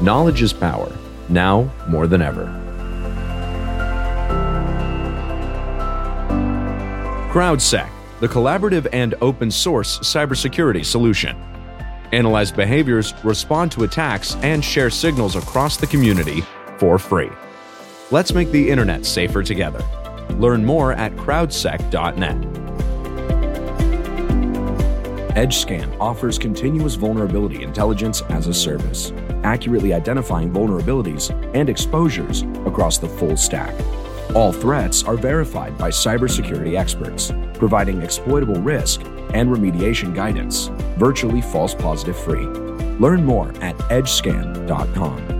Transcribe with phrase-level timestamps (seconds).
[0.00, 0.90] Knowledge is power,
[1.28, 2.46] now more than ever.
[7.30, 7.88] CrowdSec,
[8.20, 11.36] the collaborative and open source cybersecurity solution.
[12.12, 16.42] Analyze behaviors, respond to attacks, and share signals across the community
[16.78, 17.30] for free.
[18.10, 19.84] Let's make the internet safer together.
[20.38, 22.36] Learn more at crowdsec.net.
[25.36, 29.12] EdgeScan offers continuous vulnerability intelligence as a service,
[29.44, 33.74] accurately identifying vulnerabilities and exposures across the full stack.
[34.34, 39.02] All threats are verified by cybersecurity experts, providing exploitable risk
[39.34, 40.68] and remediation guidance,
[40.98, 42.46] virtually false positive free.
[42.98, 45.39] Learn more at edgescan.com.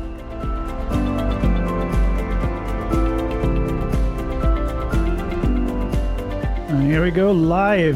[6.91, 7.95] Here we go live.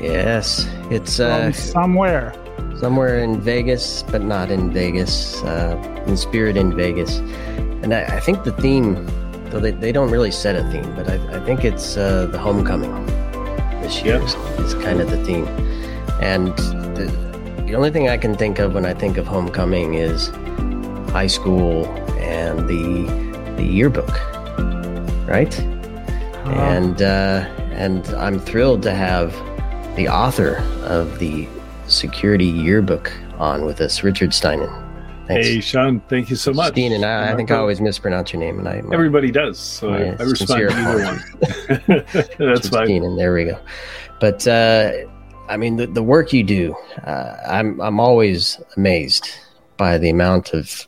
[0.00, 2.32] Yes, it's uh, somewhere.
[2.78, 5.42] Somewhere in Vegas, but not in Vegas.
[5.42, 7.18] Uh, in spirit, in Vegas.
[7.82, 9.04] And I, I, think the theme,
[9.50, 12.38] though they, they don't really set a theme, but I, I think it's uh, the
[12.38, 12.94] homecoming
[13.82, 14.82] this year yep.
[14.84, 15.48] kind of the theme.
[16.22, 16.56] And
[16.96, 17.12] the,
[17.66, 20.28] the only thing I can think of when I think of homecoming is
[21.10, 21.86] high school
[22.20, 24.10] and the the yearbook,
[25.26, 25.58] right?
[25.58, 26.52] Uh-huh.
[26.52, 29.32] And uh, and I'm thrilled to have
[29.96, 31.46] the author of the
[31.86, 34.82] security yearbook on with us, Richard Stiennon.
[35.26, 35.46] Thanks.
[35.46, 36.74] Hey, Sean, thank you so much.
[36.74, 39.58] Stiennon, I, I think I always mispronounce your name, and I everybody does.
[39.58, 42.04] So I, I respond to either one.
[42.38, 42.88] That's fine.
[42.88, 43.58] Stiennon, there we go.
[44.20, 44.92] But uh,
[45.48, 49.28] I mean, the, the work you do, uh, I'm I'm always amazed
[49.76, 50.86] by the amount of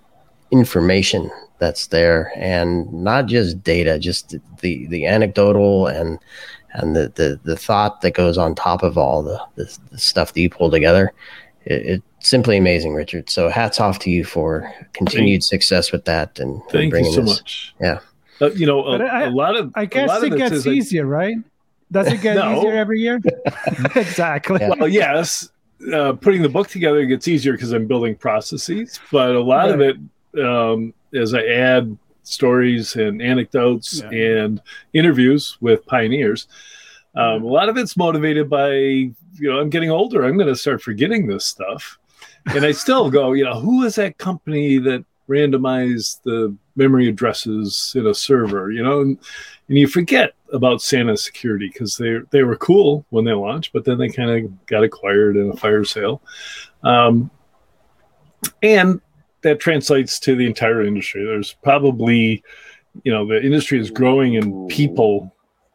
[0.51, 6.21] information that's there, and not just data, just the the anecdotal and
[6.73, 10.33] and the, the, the thought that goes on top of all the, the, the stuff
[10.33, 11.13] that you pull together.
[11.65, 13.31] It, it's simply amazing, Richard.
[13.31, 16.39] So hats off to you for continued thank, success with that.
[16.39, 17.31] And, thank and you so this.
[17.31, 17.75] much.
[17.81, 18.01] Yeah.
[18.41, 21.37] Uh, you know, a, I, a, lot of, I guess it gets easier, like, right?
[21.91, 22.59] Does it get no.
[22.59, 23.21] easier every year?
[23.97, 24.61] exactly.
[24.61, 24.75] Yeah.
[24.79, 25.51] Well, yes.
[25.93, 29.75] Uh, putting the book together gets easier because I'm building processes, but a lot right.
[29.75, 31.97] of it, um, as I add
[32.29, 34.43] stories and anecdotes yeah.
[34.43, 34.63] and
[34.93, 36.47] interviews with pioneers.
[37.15, 40.25] Um, a lot of it's motivated by, you know, I'm getting older.
[40.25, 41.99] I'm going to start forgetting this stuff.
[42.55, 47.93] And I still go, you know, who is that company that randomized the memory addresses
[47.97, 49.01] in a server, you know?
[49.01, 49.19] And,
[49.69, 53.85] and you forget about Sana Security because they, they were cool when they launched, but
[53.85, 56.23] then they kind of got acquired in a fire sale.
[56.83, 57.31] Um,
[58.63, 59.01] and
[59.43, 61.25] that translates to the entire industry.
[61.25, 62.43] There's probably,
[63.05, 65.35] you know, the industry is growing in people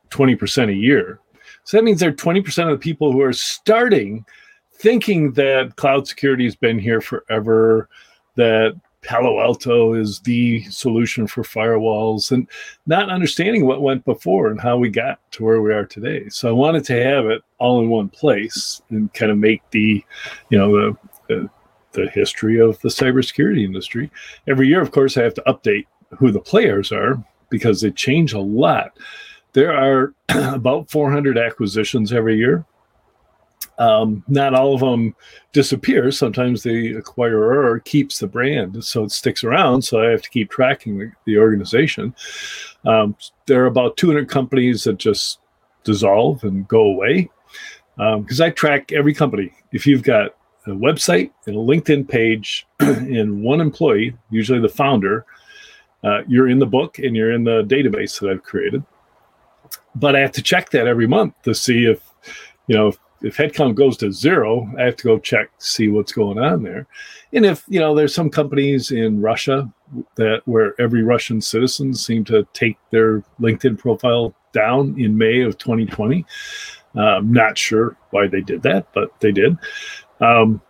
[0.10, 1.20] 20% a year.
[1.64, 4.26] So that means there are 20% of the people who are starting
[4.74, 7.88] thinking that cloud security has been here forever,
[8.36, 12.48] that Palo Alto is the solution for firewalls, and
[12.86, 16.28] not understanding what went before and how we got to where we are today.
[16.30, 20.04] So I wanted to have it all in one place and kind of make the,
[20.50, 20.98] you know, the,
[21.28, 21.50] the
[21.94, 24.12] the history of the cybersecurity industry.
[24.48, 25.86] Every year, of course, I have to update
[26.18, 28.98] who the players are because they change a lot.
[29.54, 32.66] There are about 400 acquisitions every year.
[33.80, 35.16] Um, not all of them
[35.52, 36.12] disappear.
[36.12, 39.82] Sometimes the acquirer keeps the brand, so it sticks around.
[39.82, 42.14] So I have to keep tracking the, the organization.
[42.86, 43.16] Um,
[43.48, 45.40] there are about 200 companies that just
[45.84, 47.30] dissolve and go away
[47.96, 49.54] because um, I track every company.
[49.72, 50.36] If you've got
[50.66, 55.26] a website and a LinkedIn page and one employee, usually the founder,
[56.04, 58.84] uh, you're in the book and you're in the database that I've created.
[59.96, 62.02] But I have to check that every month to see if,
[62.68, 66.12] you know, if, if headcount goes to zero, I have to go check see what's
[66.12, 66.88] going on there.
[67.32, 69.72] And if, you know, there's some companies in Russia
[70.16, 75.58] that where every Russian citizen seemed to take their LinkedIn profile down in May of
[75.58, 76.26] 2020.
[76.96, 79.58] Um, not sure why they did that, but they did.
[80.22, 80.62] Um,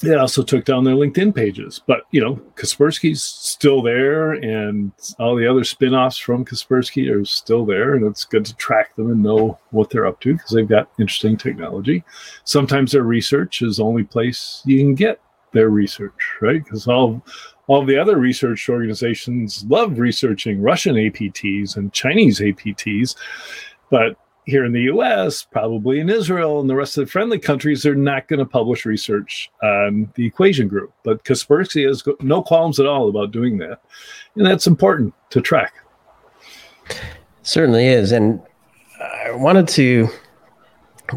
[0.00, 1.80] they also took down their LinkedIn pages.
[1.86, 7.64] But, you know, Kaspersky's still there and all the other spin-offs from Kaspersky are still
[7.64, 7.94] there.
[7.94, 10.90] And it's good to track them and know what they're up to because they've got
[10.98, 12.04] interesting technology.
[12.44, 15.20] Sometimes their research is the only place you can get
[15.52, 16.62] their research, right?
[16.62, 17.22] Because all
[17.68, 23.16] all the other research organizations love researching Russian APTs and Chinese APTs,
[23.90, 27.82] but here in the US, probably in Israel and the rest of the friendly countries,
[27.82, 30.92] they're not going to publish research on the equation group.
[31.02, 33.80] But Kaspersky has no qualms at all about doing that.
[34.36, 35.74] And that's important to track.
[37.42, 38.12] Certainly is.
[38.12, 38.40] And
[39.00, 40.08] I wanted to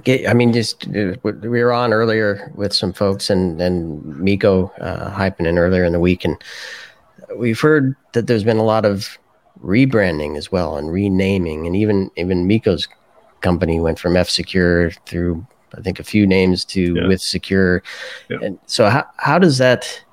[0.03, 4.71] get, I mean, just uh, we were on earlier with some folks and, and Mikko
[4.81, 6.25] uh, Hyppönen in earlier in the week.
[6.25, 6.35] And
[7.37, 9.19] we've heard that there's been a lot of
[9.63, 12.87] rebranding as well and renaming and even even Mikko's
[13.41, 15.45] company went from F Secure through
[15.77, 17.03] I think a few names to yeah.
[17.03, 17.81] WithSecure.
[18.29, 18.37] Yeah.
[18.41, 20.03] And so how how does that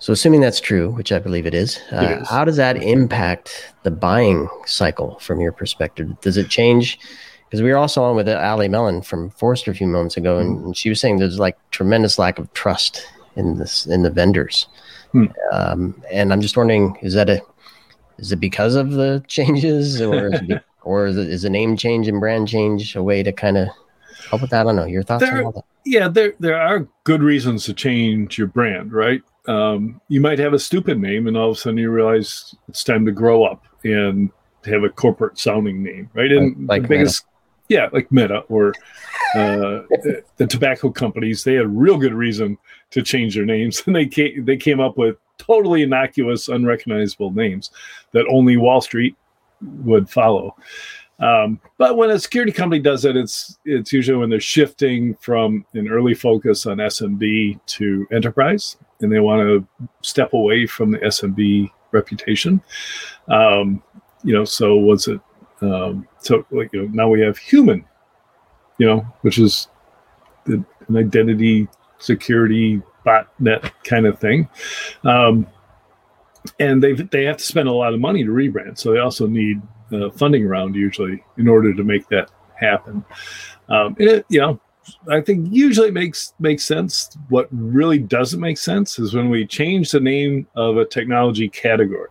[0.00, 2.28] so assuming that's true, which I believe it is, uh, it is.
[2.28, 6.20] how does that impact the buying cycle from your perspective?
[6.20, 6.98] Does it change?
[7.44, 10.58] Because we were also on with Allie Mellen from Forrester a few moments ago, and,
[10.58, 10.76] mm.
[10.76, 13.06] she was saying there's like tremendous lack of trust
[13.36, 14.68] in this in the vendors.
[15.14, 15.32] Mm.
[15.52, 17.40] Um, and I'm just wondering, is that a
[18.18, 21.76] is it because of the changes, or is it or is, it, is a name
[21.76, 23.68] change and brand change a way to kind of
[24.30, 24.62] help with that?
[24.62, 24.86] I don't know.
[24.86, 25.64] Your thoughts there, on all that?
[25.84, 29.20] Yeah, there there are good reasons to change your brand, right?
[29.46, 32.82] Um, you might have a stupid name, and all of a sudden you realize it's
[32.82, 34.30] time to grow up and
[34.64, 36.32] have a corporate sounding name, right?
[36.32, 37.24] And like, like the biggest,
[37.68, 37.82] Meta.
[37.82, 38.70] yeah, like Meta or
[39.34, 39.82] uh,
[40.36, 42.56] the tobacco companies, they had real good reason
[42.92, 47.70] to change their names, and they came, they came up with totally innocuous, unrecognizable names
[48.12, 49.16] that only Wall Street
[49.62, 50.56] would follow.
[51.20, 55.66] Um, but when a security company does it, it's it's usually when they're shifting from
[55.74, 60.98] an early focus on SMB to enterprise, and they want to step away from the
[60.98, 62.60] SMB reputation.
[63.28, 63.82] Um,
[64.22, 65.20] you know, so was it?
[65.60, 67.84] Um, so like you know, now we have human,
[68.78, 69.66] you know, which is
[70.46, 70.64] an
[70.94, 71.66] identity
[71.98, 74.48] security botnet kind of thing.
[75.02, 75.48] Um,
[76.58, 78.78] and they they have to spend a lot of money to rebrand.
[78.78, 79.60] So they also need
[79.92, 83.04] a funding round usually in order to make that happen.
[83.68, 84.60] Um, it, you know,
[85.10, 87.16] I think usually makes makes sense.
[87.28, 92.10] What really doesn't make sense is when we change the name of a technology category,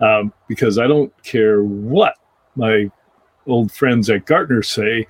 [0.00, 2.14] um, because I don't care what
[2.54, 2.90] my
[3.46, 5.06] old friends at Gartner say.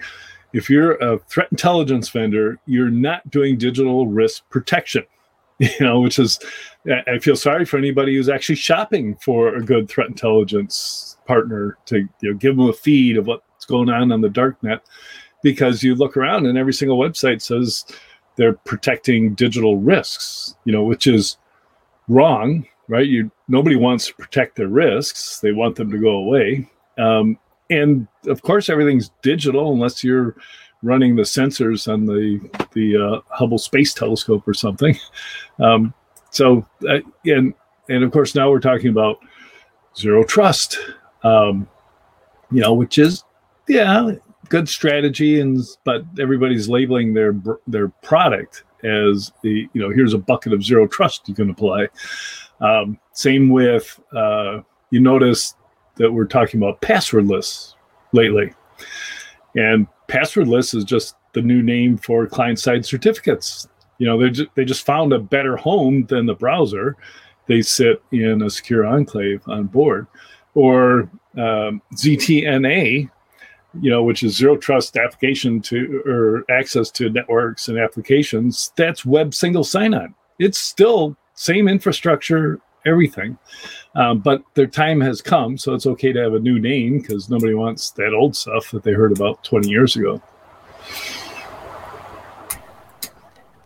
[0.52, 5.04] If you're a threat intelligence vendor, you're not doing digital risk protection.
[5.60, 6.38] You know, which is
[7.08, 12.00] I feel sorry for anybody who's actually shopping for a good threat intelligence partner to
[12.20, 14.82] you know give them a feed of what's going on on the dark net,
[15.42, 17.86] because you look around and every single website says
[18.36, 21.38] they're protecting digital risks, you know, which is
[22.08, 23.06] wrong, right?
[23.06, 26.70] You nobody wants to protect their risks; they want them to go away.
[26.98, 27.38] Um,
[27.70, 30.36] and of course, everything's digital unless you're
[30.82, 32.40] running the sensors on the
[32.72, 34.98] the uh, Hubble Space Telescope or something.
[35.58, 35.94] Um,
[36.28, 37.54] so, uh, and
[37.88, 39.16] and of course now we're talking about
[39.96, 40.78] zero trust,
[41.22, 41.66] um,
[42.50, 43.24] you know, which is
[43.68, 44.12] yeah,
[44.50, 47.34] good strategy, and but everybody's labeling their
[47.66, 51.88] their product as the you know here's a bucket of zero trust you can apply.
[52.60, 55.54] Um, same with uh, you notice
[55.96, 57.74] that we're talking about passwordless
[58.12, 58.52] lately,
[59.54, 64.48] and passwordless is just the new name for client side certificates you know, they just,
[64.54, 66.96] they just found a better home than the browser.
[67.46, 70.06] They sit in a secure enclave on board,
[70.54, 73.08] or um, ZTNA,
[73.80, 78.72] you know, which is zero trust application to or access to networks and applications.
[78.76, 80.14] That's web single sign on.
[80.38, 83.38] It's still same infrastructure, everything,
[83.94, 87.28] um, but their time has come, so it's okay to have a new name because
[87.28, 90.22] nobody wants that old stuff that they heard about 20 years ago.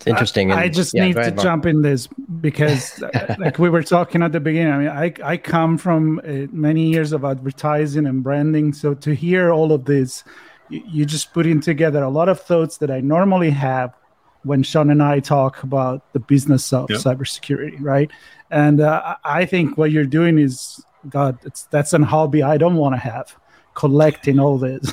[0.01, 0.51] It's interesting.
[0.51, 2.07] I, I just yeah, need to jump in this
[2.41, 6.21] because, uh, like we were talking at the beginning, I mean, I, I come from
[6.21, 8.73] uh, many years of advertising and branding.
[8.73, 10.25] So to hear all of this,
[10.71, 13.95] you, you just putting together a lot of thoughts that I normally have
[14.43, 17.01] when Sean and I talk about the business of yep.
[17.01, 18.11] cybersecurity, right?
[18.51, 21.39] And uh, I think what you're doing is, God,
[21.71, 23.35] that's an hobby I don't want to have
[23.75, 24.93] collecting all this.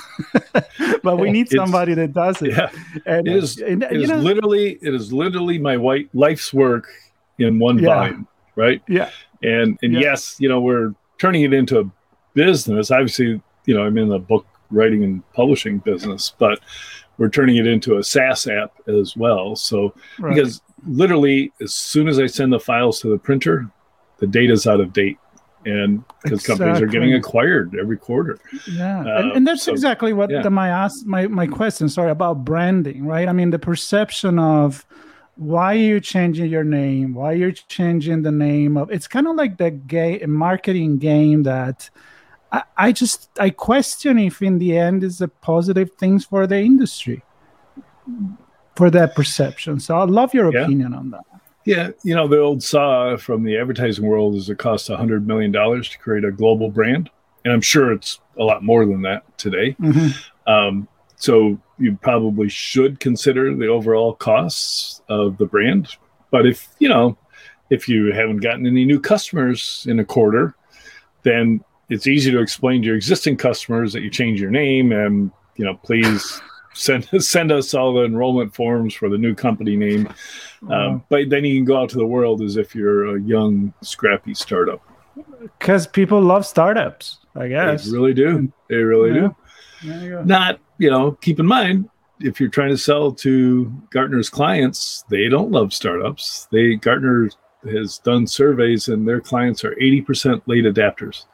[1.03, 2.51] but we need somebody that does it.
[2.51, 2.69] Yeah.
[3.05, 6.87] And it is, and, it is know, literally it is literally my white life's work
[7.39, 7.87] in one yeah.
[7.87, 8.27] volume.
[8.55, 8.81] right?
[8.87, 9.09] Yeah.
[9.43, 9.99] And and Yeah.
[9.99, 11.91] yes, you know, we're turning it into a
[12.33, 12.91] business.
[12.91, 16.59] Obviously, you know, I'm in the book writing and publishing business, but
[17.17, 19.55] we're turning it into a SaaS app as well.
[19.55, 20.35] So Right.
[20.35, 23.67] because literally as soon as I send the files to the printer,
[24.19, 25.17] the data's out of date.
[25.65, 28.39] And because companies are getting acquired every quarter.
[28.71, 30.41] yeah Uh, and, and that's so- exactly what yeah.
[30.41, 34.85] the, my ask my, my question sorry about branding right i mean the perception of
[35.35, 39.27] why are you changing your name why are you're changing the name of it's kind
[39.27, 41.89] of like the gay marketing game that
[42.51, 46.57] I, I just i question if in the end is a positive things for the
[46.59, 47.23] industry
[48.75, 50.63] for that perception so i'd love your Yeah.
[50.63, 51.23] opinion on that
[51.65, 55.51] Yeah, you know, the old saw from the advertising world is it costs $100 million
[55.51, 57.09] to create a global brand.
[57.43, 59.75] And I'm sure it's a lot more than that today.
[59.81, 60.15] Mhm.
[60.47, 60.87] Um,
[61.17, 65.89] so you probably should consider the overall costs of the brand.
[66.31, 67.17] But if, you know,
[67.69, 70.55] if you haven't gotten any new customers in a quarter,
[71.23, 71.59] then
[71.89, 75.65] it's easy to explain to your existing customers that you change your name and, you
[75.65, 76.41] know, please
[76.73, 80.07] send send us all the enrollment forms for the new company name.
[80.69, 83.73] Um, but then you can go out to the world as if you're a young,
[83.81, 84.81] scrappy startup.
[85.59, 88.51] because people love startups i guess They really do.
[88.69, 89.29] They really Yeah.
[89.81, 89.87] do.
[90.05, 90.23] You.
[90.25, 91.89] Not, you know, keep in mind
[92.19, 96.47] if you're trying to sell to Gartner's clients, they don't love startups.
[96.51, 97.29] They Gartner
[97.71, 101.25] has done surveys and their clients are 80% late adapters.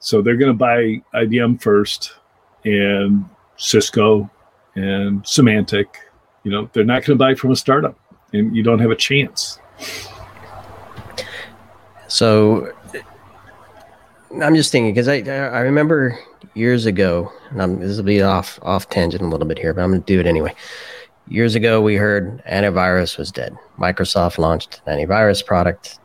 [0.00, 2.14] So they're going to buy IBM first
[2.64, 3.24] and
[3.56, 4.30] Cisco
[4.74, 5.86] and Symantec.
[6.44, 7.98] You know, they're not going to buy from a startup
[8.32, 9.58] and you don't have a chance.
[12.08, 12.72] So
[14.42, 16.18] I'm just thinking because I I remember
[16.54, 19.82] years ago, and I'm, this will be off off tangent a little bit here, but
[19.82, 20.54] I'm going to do it anyway.
[21.28, 23.56] Years ago, we heard antivirus was dead.
[23.78, 25.98] Microsoft launched an antivirus product,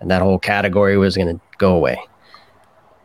[0.00, 1.98] and that whole category was going to go away.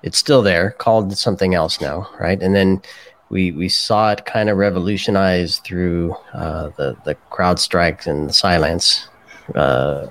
[0.05, 2.41] It's still there, called something else now, right?
[2.41, 2.81] And then
[3.29, 9.09] we we saw it kind of revolutionize through uh, the the CrowdStrike and the Cylance
[9.55, 10.07] uh,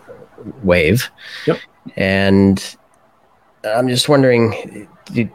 [0.63, 1.11] wave.
[1.47, 1.59] Yep.
[1.97, 2.77] And
[3.65, 5.31] I'm just wondering, did,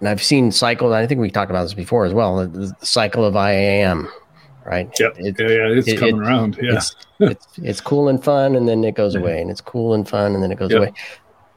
[0.00, 0.94] and I've seen cycle.
[0.94, 2.38] I think we talked about this before as well.
[2.38, 2.46] The,
[2.80, 4.08] the cycle of IAM,
[4.64, 4.88] right?
[4.98, 5.14] Yep.
[5.18, 6.58] It- yeah, yeah, it's it- coming it- around.
[6.62, 6.76] Yeah.
[6.76, 10.08] It's, it's it's cool and fun, and then it goes away, and it's cool and
[10.08, 10.78] fun, and then it goes Yep.
[10.80, 10.92] away.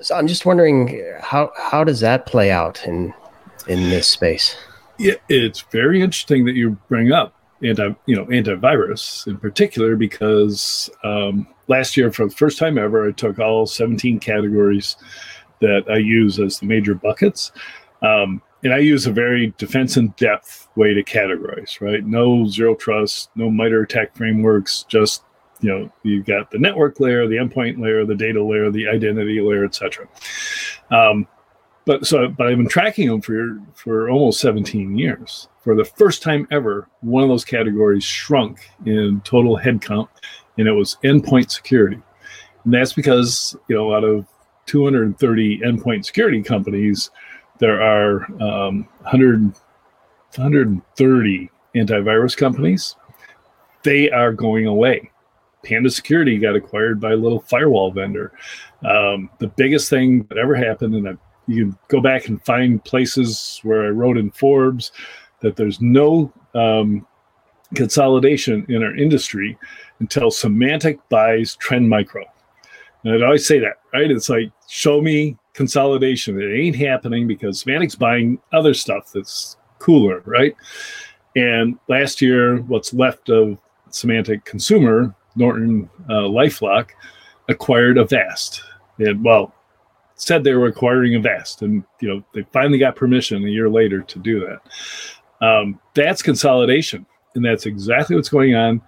[0.01, 3.13] So I'm just wondering how how does that play out in
[3.67, 4.55] in this space?
[4.98, 10.89] Yeah, it's very interesting that you bring up anti, you know, antivirus in particular because
[11.03, 14.98] um, last year, for the first time ever, I took all 17 categories
[15.60, 17.51] that I use as the major buckets,
[18.01, 21.79] um, and I use a very defense in depth way to categorize.
[21.81, 22.05] Right?
[22.05, 25.24] No zero trust, no MITRE attack frameworks, just
[25.62, 29.39] you know, you've got the network layer, the endpoint layer, the data layer, the identity
[29.41, 30.08] layer, etc.
[30.89, 31.27] Um,
[31.86, 35.48] but so but I've been tracking them for for almost 17 years.
[35.63, 40.10] For the first time ever, one of those categories shrunk in total headcount,
[40.58, 42.01] and it was endpoint security.
[42.63, 44.25] And that's because you know out of
[44.65, 47.12] 230 endpoint security companies,
[47.60, 49.44] there are um, 100,
[50.36, 52.96] 130 antivirus companies.
[53.84, 55.11] They are going away.
[55.63, 58.32] Panda Security got acquired by a little firewall vendor.
[58.84, 61.13] Um, the biggest thing that ever happened, and I
[61.48, 64.91] you can go back and find places where I wrote in Forbes
[65.41, 67.06] that there's no um,
[67.75, 69.58] consolidation in our industry
[70.00, 72.24] until Symantec buys Trend Micro.
[73.03, 74.12] And I'd always say that, right?
[74.12, 76.39] It's like, show me consolidation.
[76.39, 80.56] It ain't happening because Symantec's buying other stuff that's cooler, right?
[81.36, 86.89] And last year, what's left of Symantec Consumer, Norton uh, Lifelock,
[87.50, 88.61] acquired Avast.
[88.97, 89.53] And well,
[90.21, 94.01] said they were acquiring Avast, and you know they finally got permission a year later
[94.01, 95.45] to do that.
[95.45, 98.81] Um, that's consolidation, and that's exactly what's going on.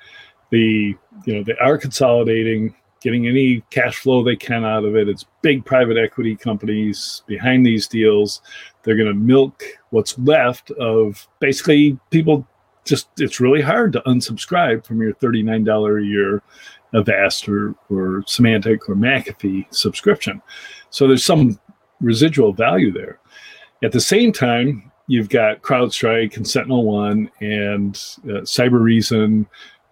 [0.51, 0.95] The
[1.25, 5.09] you know they are consolidating, getting any cash flow they can out of it.
[5.09, 8.41] It's big private equity companies behind these deals.
[8.83, 12.47] They're going to milk what's left of basically people.
[12.85, 16.41] Just it's really hard to unsubscribe from your thirty nine dollar a year
[16.93, 20.41] Avast or, or Symantec or McAfee subscription.
[20.89, 21.59] So there's some
[22.01, 23.19] residual value there.
[23.83, 29.45] At the same time, you've got CrowdStrike and Sentinel One and uh, Cybereason,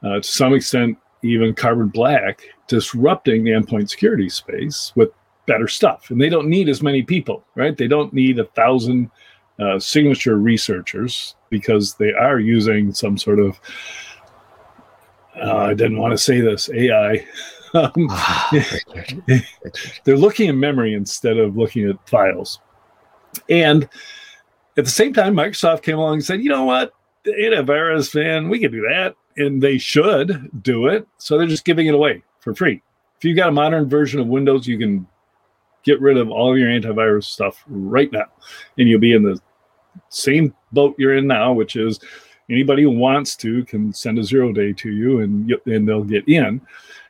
[0.03, 5.09] uh, to some extent, even Carbon Black, disrupting the endpoint security space with
[5.45, 6.09] better stuff.
[6.11, 7.75] And they don't need as many people, right?
[7.75, 9.09] They don't need a thousand
[9.61, 13.59] uh, signature researchers because they are using some sort of
[15.41, 17.25] uh, I didn't want to say this AI
[17.73, 18.63] um, oh,
[20.03, 22.59] they're looking at memory instead of looking at files.
[23.49, 23.87] And
[24.77, 26.93] at the same time, Microsoft came along and said, you know what?
[27.25, 29.15] Antivirus, man, we can do that.
[29.37, 31.07] And they should do it.
[31.17, 32.81] So they're just giving it away for free.
[33.17, 35.07] If you've got a modern version of Windows, you can
[35.83, 38.25] get rid of all your antivirus stuff right now.
[38.77, 39.39] And you'll be in the
[40.09, 41.99] same boat you're in now, which is
[42.49, 46.27] anybody who wants to can send a zero day to you and, and they'll get
[46.27, 46.61] in.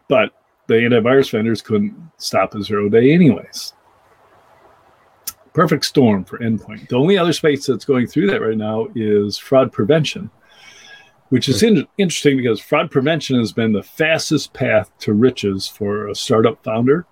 [0.07, 0.33] But
[0.67, 3.73] the antivirus vendors couldn't stop a zero day anyways.
[5.53, 6.87] Perfect storm for endpoint.
[6.87, 10.29] The only other space that's going through that right now is fraud prevention,
[11.29, 16.07] which is in- interesting because fraud prevention has been the fastest path to riches for
[16.07, 17.05] a startup founder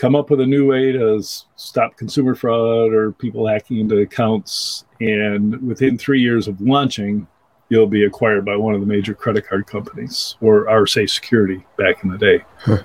[0.00, 1.22] come up with a new way to
[1.56, 4.86] stop consumer fraud or people hacking into accounts.
[4.98, 7.26] And within three years of launching,
[7.68, 12.02] you'll be acquired by one of the major credit card companies or RSA Security back
[12.02, 12.42] in the day.
[12.60, 12.82] Huh.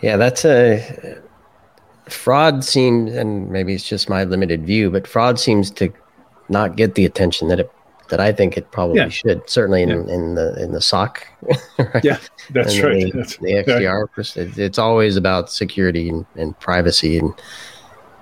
[0.00, 1.22] Yeah, that's a
[2.08, 5.92] fraud seems, and maybe it's just my limited view, but fraud seems to
[6.48, 7.70] not get the attention that it
[8.12, 9.08] that I think it probably yeah.
[9.08, 9.48] should.
[9.48, 10.14] Certainly in, yeah.
[10.14, 11.26] in the in the SOC.
[11.78, 12.04] right?
[12.04, 12.18] Yeah,
[12.50, 13.10] that's and right.
[13.10, 14.06] The, that's the XDR.
[14.36, 14.58] Right.
[14.58, 17.32] It's always about security and, and, privacy, and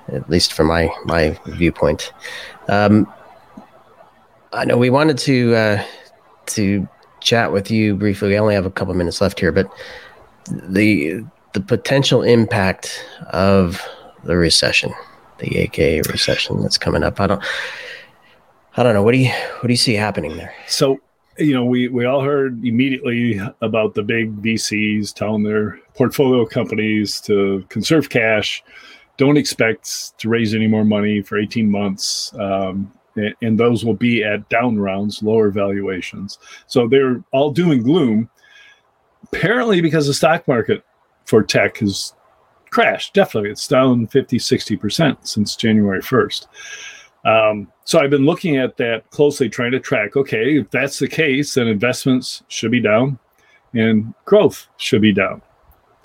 [0.07, 2.13] at least from my my viewpoint.
[2.69, 3.13] Um,
[4.53, 5.85] I know we wanted to uh,
[6.47, 8.29] to chat with you briefly.
[8.29, 9.69] We only have a couple minutes left here, but
[10.47, 13.85] the the potential impact of
[14.23, 14.93] the recession,
[15.39, 17.21] the AK recession that's coming up.
[17.21, 17.43] I don't
[18.77, 19.03] I don't know.
[19.03, 20.55] What do you what do you see happening there?
[20.69, 21.01] So,
[21.39, 27.21] you know, we we all heard immediately about the big VCs telling their portfolio companies
[27.23, 28.63] to conserve cash,
[29.17, 32.33] don't expect to raise any more money for 18 months.
[32.39, 36.39] Um, and, and those will be at down rounds, lower valuations.
[36.67, 38.31] So they're all doom and gloom.
[39.25, 40.85] Apparently, because the stock market
[41.27, 42.15] for tech has
[42.71, 43.13] crashed.
[43.13, 46.47] Definitely, it's down 50, 60% since January 1st.
[47.25, 50.17] Um, so I've been looking at that closely, trying to track.
[50.17, 53.19] Okay, if that's the case, then investments should be down,
[53.75, 55.43] and growth should be down.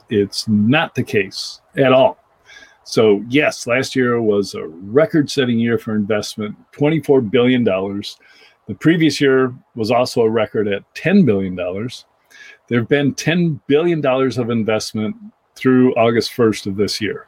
[0.09, 2.17] It's not the case at all.
[2.83, 8.19] So yes, last year was a record-setting year for investment, twenty-four billion dollars.
[8.67, 12.05] The previous year was also a record at ten billion dollars.
[12.67, 15.15] There have been ten billion dollars of investment
[15.55, 17.27] through August first of this year.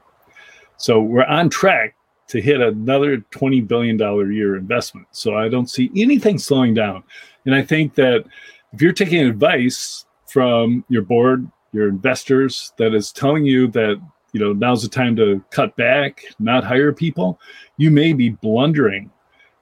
[0.77, 1.95] So we're on track
[2.27, 3.97] to hit another $20 billion
[4.33, 5.07] year investment.
[5.11, 7.03] So I don't see anything slowing down.
[7.45, 8.25] And I think that
[8.73, 14.01] if you're taking advice from your board, your investors that is telling you that,
[14.33, 17.39] you know, now's the time to cut back, not hire people,
[17.77, 19.09] you may be blundering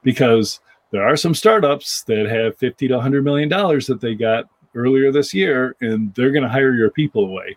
[0.02, 4.46] because there are some startups that have 50 to 100 million dollars that they got
[4.74, 7.56] earlier this year and they're going to hire your people away.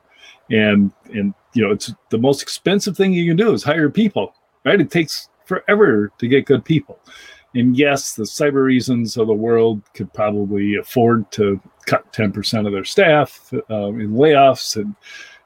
[0.51, 4.33] And and you know, it's the most expensive thing you can do is hire people
[4.65, 4.79] right?
[4.79, 6.99] It takes forever to get good people.
[7.55, 12.85] And yes, the Cybereasons of the world could probably afford to cut 10% of their
[12.85, 14.95] staff uh, in layoffs and,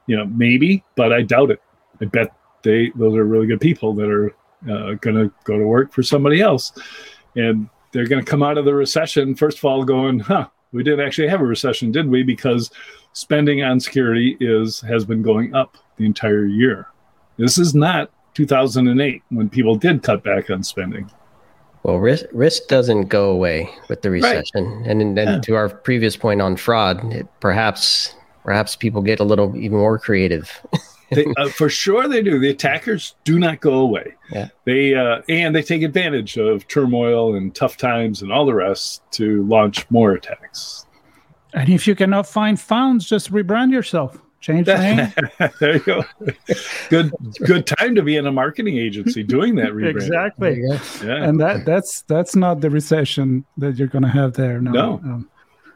[0.06, 1.62] you know, maybe, but I doubt it.
[2.02, 4.34] I bet they, those are really good people that are
[4.70, 6.72] uh, going to go to work for somebody else.
[7.36, 10.82] And they're going to come out of the recession, first of all, going, huh, we
[10.82, 12.22] didn't actually have a recession, did we?
[12.22, 12.70] Because
[13.12, 16.88] spending on security is has been going up the entire year.
[17.38, 21.10] This is not 2008 when people did cut back on spending.
[21.84, 24.90] Well, risk risk doesn't go away with the recession, right.
[24.90, 25.40] and then yeah.
[25.40, 29.98] to our previous point on fraud, it, perhaps perhaps people get a little even more
[29.98, 30.62] creative.
[31.10, 32.38] they, uh, for sure, they do.
[32.38, 34.14] The attackers do not go away.
[34.32, 34.48] Yeah.
[34.64, 39.02] They uh, and they take advantage of turmoil and tough times and all the rest
[39.12, 40.86] to launch more attacks.
[41.52, 44.18] And if you cannot find funds, just rebrand yourself.
[44.44, 44.76] Change the
[45.38, 45.50] name.
[45.58, 46.04] there you go.
[46.90, 47.10] Good
[47.46, 49.96] good time to be in a marketing agency doing that rebrand.
[49.96, 50.60] exactly.
[51.02, 51.24] Yeah.
[51.24, 54.60] And that that's that's not the recession that you're going to have there.
[54.60, 54.70] No.
[54.70, 54.94] no.
[54.96, 55.30] Um,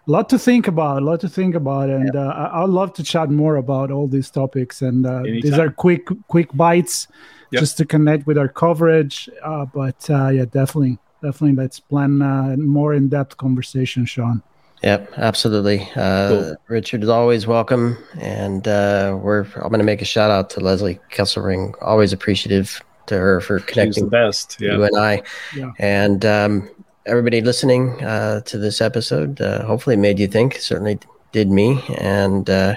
[0.06, 1.00] a lot to think about.
[1.00, 2.28] A lot to think about, and yeah.
[2.28, 4.82] uh, I, would love to chat more about all these topics.
[4.82, 7.08] And uh, these are quick quick bites,
[7.50, 7.60] yep.
[7.60, 9.30] just to connect with our coverage.
[9.42, 14.42] Uh, but uh, yeah, definitely, definitely, let's plan uh, more in depth conversation, Sean.
[14.82, 15.88] Yep, absolutely.
[15.96, 16.56] Uh, cool.
[16.68, 19.42] Richard is always welcome, and uh, we're.
[19.56, 21.74] I'm going to make a shout out to Leslie Kesselring.
[21.82, 24.04] Always appreciative to her for connecting.
[24.04, 24.56] the best.
[24.60, 24.74] Yeah.
[24.74, 25.22] You and I,
[25.56, 25.72] yeah.
[25.78, 26.70] and um,
[27.06, 29.40] everybody listening uh, to this episode.
[29.40, 30.56] Uh, hopefully, it made you think.
[30.56, 31.00] Certainly
[31.32, 31.82] did me.
[31.98, 32.76] And uh,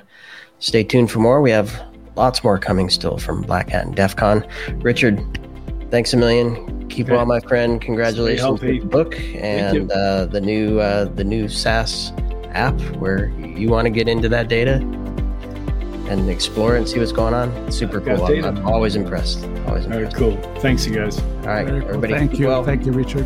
[0.60, 1.42] stay tuned for more.
[1.42, 1.82] We have
[2.16, 4.46] lots more coming still from Black Hat and DEF CON.
[4.78, 5.22] Richard,
[5.92, 7.16] thanks a million keep okay.
[7.16, 7.82] well, my friend.
[7.82, 12.12] Congratulations with the book and uh, the new uh, the new SaaS
[12.50, 14.76] app where you want to get into that data.
[16.12, 17.72] and explore and see what's going on.
[17.72, 18.26] Super cool.
[18.26, 19.46] I'm, I'm, always impressed.
[19.66, 19.92] Always impressed.
[19.92, 20.56] All right, cool.
[20.60, 21.20] Thanks, you guys.
[21.20, 21.78] All right, cool.
[21.78, 22.14] everybody.
[22.14, 22.48] Thank you.
[22.48, 22.66] Well.
[22.66, 23.26] Thank you, Richard.